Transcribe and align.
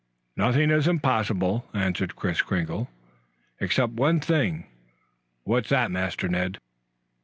"Nothing 0.35 0.71
is 0.71 0.87
impossible," 0.87 1.69
answered 1.75 2.15
Kris 2.15 2.41
Kringle. 2.41 2.89
"Except 3.59 3.93
one 3.93 4.19
thing." 4.19 4.65
"What's 5.43 5.69
that, 5.69 5.91
Master 5.91 6.27
Ned?" 6.27 6.57